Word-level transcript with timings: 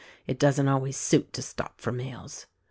It 0.25 0.39
doesn't 0.39 0.67
always 0.67 0.97
suit 0.97 1.31
to 1.33 1.43
stop 1.43 1.79
for 1.79 1.91
meals." 1.91 2.47